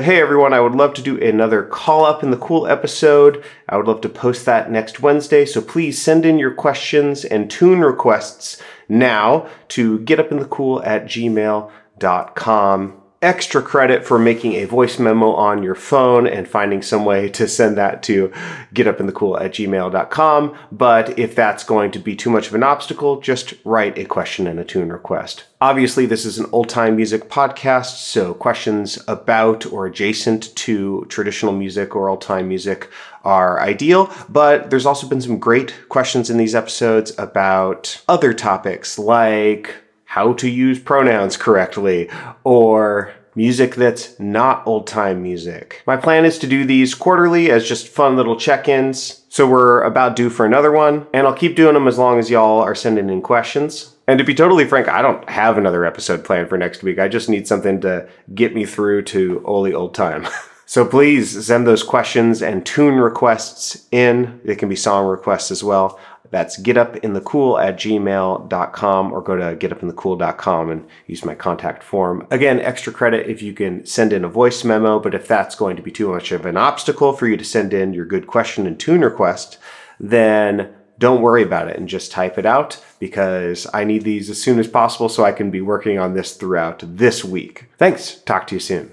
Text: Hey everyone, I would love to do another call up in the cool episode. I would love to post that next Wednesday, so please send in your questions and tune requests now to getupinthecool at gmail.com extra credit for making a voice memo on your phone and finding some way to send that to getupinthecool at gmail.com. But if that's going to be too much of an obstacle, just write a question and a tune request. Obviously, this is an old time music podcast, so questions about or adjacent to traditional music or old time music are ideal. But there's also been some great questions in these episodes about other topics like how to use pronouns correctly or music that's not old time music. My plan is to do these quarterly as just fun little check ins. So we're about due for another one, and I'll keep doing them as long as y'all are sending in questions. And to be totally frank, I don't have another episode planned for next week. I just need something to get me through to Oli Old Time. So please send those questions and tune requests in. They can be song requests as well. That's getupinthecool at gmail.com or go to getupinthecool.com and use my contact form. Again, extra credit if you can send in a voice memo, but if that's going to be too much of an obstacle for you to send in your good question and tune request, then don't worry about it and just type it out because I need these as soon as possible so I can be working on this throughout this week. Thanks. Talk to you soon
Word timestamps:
Hey 0.00 0.22
everyone, 0.22 0.54
I 0.54 0.60
would 0.60 0.74
love 0.74 0.94
to 0.94 1.02
do 1.02 1.20
another 1.20 1.62
call 1.64 2.06
up 2.06 2.22
in 2.22 2.30
the 2.30 2.38
cool 2.38 2.66
episode. 2.66 3.44
I 3.68 3.76
would 3.76 3.86
love 3.86 4.00
to 4.00 4.08
post 4.08 4.46
that 4.46 4.70
next 4.70 5.00
Wednesday, 5.00 5.44
so 5.44 5.60
please 5.60 6.00
send 6.00 6.24
in 6.24 6.38
your 6.38 6.54
questions 6.54 7.26
and 7.26 7.50
tune 7.50 7.80
requests 7.80 8.62
now 8.88 9.48
to 9.68 9.98
getupinthecool 9.98 10.86
at 10.86 11.04
gmail.com 11.04 12.99
extra 13.22 13.60
credit 13.60 14.02
for 14.04 14.18
making 14.18 14.54
a 14.54 14.64
voice 14.64 14.98
memo 14.98 15.32
on 15.32 15.62
your 15.62 15.74
phone 15.74 16.26
and 16.26 16.48
finding 16.48 16.80
some 16.80 17.04
way 17.04 17.28
to 17.28 17.46
send 17.46 17.76
that 17.76 18.02
to 18.02 18.28
getupinthecool 18.74 19.38
at 19.40 19.52
gmail.com. 19.52 20.56
But 20.72 21.18
if 21.18 21.34
that's 21.34 21.62
going 21.62 21.90
to 21.90 21.98
be 21.98 22.16
too 22.16 22.30
much 22.30 22.48
of 22.48 22.54
an 22.54 22.62
obstacle, 22.62 23.20
just 23.20 23.52
write 23.64 23.98
a 23.98 24.06
question 24.06 24.46
and 24.46 24.58
a 24.58 24.64
tune 24.64 24.90
request. 24.90 25.44
Obviously, 25.60 26.06
this 26.06 26.24
is 26.24 26.38
an 26.38 26.46
old 26.52 26.70
time 26.70 26.96
music 26.96 27.28
podcast, 27.28 27.98
so 27.98 28.32
questions 28.32 28.98
about 29.06 29.70
or 29.70 29.84
adjacent 29.84 30.54
to 30.56 31.04
traditional 31.10 31.52
music 31.52 31.94
or 31.94 32.08
old 32.08 32.22
time 32.22 32.48
music 32.48 32.88
are 33.24 33.60
ideal. 33.60 34.10
But 34.30 34.70
there's 34.70 34.86
also 34.86 35.06
been 35.06 35.20
some 35.20 35.38
great 35.38 35.74
questions 35.90 36.30
in 36.30 36.38
these 36.38 36.54
episodes 36.54 37.12
about 37.18 38.02
other 38.08 38.32
topics 38.32 38.98
like 38.98 39.74
how 40.10 40.32
to 40.32 40.50
use 40.50 40.80
pronouns 40.80 41.36
correctly 41.36 42.10
or 42.42 43.14
music 43.36 43.76
that's 43.76 44.18
not 44.18 44.66
old 44.66 44.84
time 44.84 45.22
music. 45.22 45.84
My 45.86 45.96
plan 45.96 46.24
is 46.24 46.36
to 46.40 46.48
do 46.48 46.64
these 46.64 46.96
quarterly 46.96 47.48
as 47.48 47.68
just 47.68 47.86
fun 47.86 48.16
little 48.16 48.34
check 48.34 48.66
ins. 48.66 49.22
So 49.28 49.48
we're 49.48 49.82
about 49.82 50.16
due 50.16 50.28
for 50.28 50.44
another 50.44 50.72
one, 50.72 51.06
and 51.14 51.28
I'll 51.28 51.32
keep 51.32 51.54
doing 51.54 51.74
them 51.74 51.86
as 51.86 51.96
long 51.96 52.18
as 52.18 52.28
y'all 52.28 52.58
are 52.58 52.74
sending 52.74 53.08
in 53.08 53.22
questions. 53.22 53.94
And 54.08 54.18
to 54.18 54.24
be 54.24 54.34
totally 54.34 54.64
frank, 54.64 54.88
I 54.88 55.00
don't 55.00 55.30
have 55.30 55.56
another 55.56 55.84
episode 55.84 56.24
planned 56.24 56.48
for 56.48 56.58
next 56.58 56.82
week. 56.82 56.98
I 56.98 57.06
just 57.06 57.28
need 57.28 57.46
something 57.46 57.80
to 57.82 58.08
get 58.34 58.52
me 58.52 58.66
through 58.66 59.02
to 59.02 59.40
Oli 59.44 59.72
Old 59.72 59.94
Time. 59.94 60.26
So 60.70 60.84
please 60.84 61.46
send 61.46 61.66
those 61.66 61.82
questions 61.82 62.42
and 62.42 62.64
tune 62.64 62.94
requests 62.94 63.88
in. 63.90 64.40
They 64.44 64.54
can 64.54 64.68
be 64.68 64.76
song 64.76 65.08
requests 65.08 65.50
as 65.50 65.64
well. 65.64 65.98
That's 66.30 66.62
getupinthecool 66.62 67.60
at 67.60 67.76
gmail.com 67.76 69.12
or 69.12 69.20
go 69.20 69.34
to 69.34 69.56
getupinthecool.com 69.56 70.70
and 70.70 70.86
use 71.08 71.24
my 71.24 71.34
contact 71.34 71.82
form. 71.82 72.24
Again, 72.30 72.60
extra 72.60 72.92
credit 72.92 73.28
if 73.28 73.42
you 73.42 73.52
can 73.52 73.84
send 73.84 74.12
in 74.12 74.22
a 74.22 74.28
voice 74.28 74.62
memo, 74.62 75.00
but 75.00 75.12
if 75.12 75.26
that's 75.26 75.56
going 75.56 75.74
to 75.74 75.82
be 75.82 75.90
too 75.90 76.10
much 76.10 76.30
of 76.30 76.46
an 76.46 76.56
obstacle 76.56 77.14
for 77.14 77.26
you 77.26 77.36
to 77.36 77.44
send 77.44 77.74
in 77.74 77.92
your 77.92 78.06
good 78.06 78.28
question 78.28 78.64
and 78.64 78.78
tune 78.78 79.00
request, 79.00 79.58
then 79.98 80.72
don't 81.00 81.20
worry 81.20 81.42
about 81.42 81.66
it 81.66 81.78
and 81.78 81.88
just 81.88 82.12
type 82.12 82.38
it 82.38 82.46
out 82.46 82.80
because 83.00 83.66
I 83.74 83.82
need 83.82 84.04
these 84.04 84.30
as 84.30 84.40
soon 84.40 84.60
as 84.60 84.68
possible 84.68 85.08
so 85.08 85.24
I 85.24 85.32
can 85.32 85.50
be 85.50 85.62
working 85.62 85.98
on 85.98 86.14
this 86.14 86.36
throughout 86.36 86.80
this 86.86 87.24
week. 87.24 87.66
Thanks. 87.76 88.20
Talk 88.20 88.46
to 88.46 88.54
you 88.54 88.60
soon 88.60 88.92